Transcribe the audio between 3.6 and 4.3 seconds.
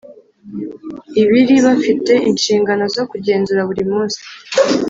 buri munsi